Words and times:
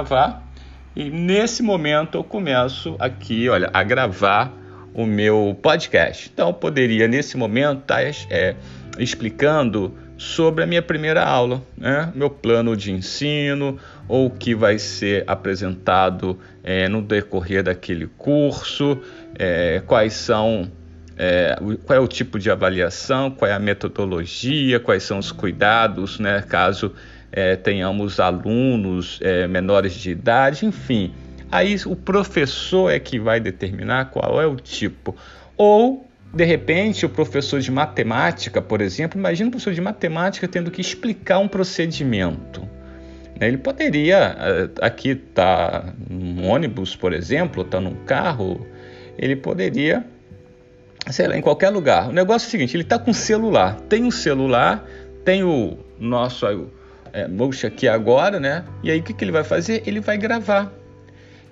gravar 0.00 0.42
e 0.96 1.10
nesse 1.10 1.62
momento 1.62 2.16
eu 2.16 2.24
começo 2.24 2.96
aqui, 2.98 3.48
olha, 3.48 3.70
a 3.72 3.82
gravar 3.82 4.52
o 4.94 5.06
meu 5.06 5.56
podcast. 5.62 6.30
Então 6.32 6.52
poderia 6.52 7.06
nesse 7.06 7.36
momento 7.36 7.82
estar 7.82 8.02
tá, 8.02 8.26
é, 8.30 8.56
explicando 8.98 9.94
sobre 10.16 10.64
a 10.64 10.66
minha 10.66 10.82
primeira 10.82 11.24
aula, 11.24 11.62
né? 11.76 12.10
meu 12.14 12.28
plano 12.28 12.76
de 12.76 12.92
ensino, 12.92 13.78
ou 14.08 14.26
o 14.26 14.30
que 14.30 14.54
vai 14.54 14.78
ser 14.78 15.24
apresentado 15.26 16.38
é, 16.64 16.88
no 16.88 17.00
decorrer 17.00 17.62
daquele 17.62 18.06
curso, 18.18 18.98
é, 19.38 19.82
quais 19.86 20.14
são 20.14 20.70
é, 21.16 21.56
qual 21.84 21.98
é 21.98 22.00
o 22.00 22.08
tipo 22.08 22.38
de 22.38 22.50
avaliação, 22.50 23.30
qual 23.30 23.50
é 23.50 23.54
a 23.54 23.58
metodologia, 23.58 24.80
quais 24.80 25.02
são 25.02 25.18
os 25.18 25.30
cuidados, 25.30 26.18
né, 26.18 26.42
caso 26.48 26.94
é, 27.32 27.56
tenhamos 27.56 28.18
alunos 28.18 29.18
é, 29.22 29.46
menores 29.46 29.92
de 29.92 30.10
idade, 30.10 30.66
enfim. 30.66 31.12
Aí 31.50 31.76
o 31.86 31.96
professor 31.96 32.90
é 32.90 32.98
que 32.98 33.18
vai 33.18 33.40
determinar 33.40 34.06
qual 34.06 34.40
é 34.40 34.46
o 34.46 34.56
tipo. 34.56 35.16
Ou, 35.56 36.06
de 36.32 36.44
repente, 36.44 37.04
o 37.04 37.08
professor 37.08 37.60
de 37.60 37.70
matemática, 37.70 38.62
por 38.62 38.80
exemplo, 38.80 39.18
imagina 39.18 39.48
o 39.48 39.50
professor 39.50 39.74
de 39.74 39.80
matemática 39.80 40.46
tendo 40.46 40.70
que 40.70 40.80
explicar 40.80 41.38
um 41.38 41.48
procedimento. 41.48 42.68
Ele 43.40 43.56
poderia, 43.56 44.36
é, 44.38 44.70
aqui 44.80 45.10
está 45.10 45.92
num 46.08 46.46
ônibus, 46.46 46.94
por 46.94 47.12
exemplo, 47.12 47.62
está 47.62 47.80
num 47.80 47.94
carro, 48.04 48.66
ele 49.18 49.34
poderia 49.34 50.04
sei 51.10 51.26
lá, 51.26 51.36
em 51.36 51.40
qualquer 51.40 51.70
lugar. 51.70 52.08
O 52.08 52.12
negócio 52.12 52.46
é 52.46 52.48
o 52.48 52.50
seguinte: 52.50 52.76
ele 52.76 52.82
está 52.82 52.98
com 52.98 53.12
celular. 53.12 53.76
Tem 53.88 54.04
um 54.04 54.10
celular, 54.10 54.84
tem 55.24 55.42
o 55.42 55.78
nosso 55.98 56.46
é, 57.12 57.66
aqui 57.66 57.88
agora, 57.88 58.38
né? 58.38 58.64
E 58.82 58.90
aí 58.90 59.00
o 59.00 59.02
que, 59.02 59.12
que 59.12 59.24
ele 59.24 59.32
vai 59.32 59.44
fazer? 59.44 59.82
Ele 59.86 60.00
vai 60.00 60.16
gravar. 60.16 60.72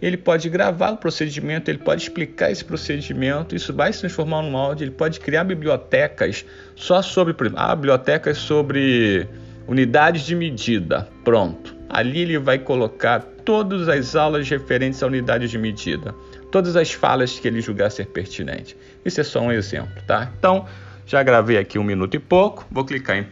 Ele 0.01 0.17
pode 0.17 0.49
gravar 0.49 0.93
o 0.93 0.97
procedimento, 0.97 1.71
ele 1.71 1.79
pode 1.79 2.03
explicar 2.03 2.53
esse 2.53 2.65
procedimento, 2.65 3.57
isso 3.57 3.75
vai 3.75 3.93
se 3.93 4.01
transformar 4.01 4.43
num 4.43 4.57
áudio, 4.57 4.85
ele 4.85 4.93
pode 4.93 5.19
criar 5.19 5.43
bibliotecas 5.43 6.45
só 6.77 7.03
sobre. 7.03 7.35
Ah, 7.57 7.75
bibliotecas 7.75 8.39
sobre 8.39 9.27
unidades 9.67 10.23
de 10.23 10.37
medida. 10.37 11.09
Pronto. 11.25 11.77
Ali 11.89 12.21
ele 12.21 12.39
vai 12.39 12.59
colocar 12.59 13.21
todas 13.45 13.89
as 13.89 14.15
aulas 14.15 14.49
referentes 14.49 15.03
à 15.03 15.07
unidade 15.07 15.49
de 15.49 15.59
medida 15.59 16.15
todas 16.51 16.77
as 16.77 16.93
falas 16.93 17.39
que 17.39 17.47
ele 17.47 17.61
julgar 17.61 17.91
ser 17.91 18.07
pertinente. 18.07 18.77
Isso 19.05 19.21
é 19.21 19.25
só 19.25 19.41
um 19.41 19.53
exemplo, 19.53 20.03
tá? 20.07 20.31
Então, 20.39 20.67
já 21.07 21.23
gravei 21.23 21.59
aqui 21.59 21.79
um 21.79 21.85
minuto 21.85 22.15
e 22.15 22.19
pouco, 22.19 22.67
vou 22.71 22.85
clicar 22.85 23.17
em 23.17 23.25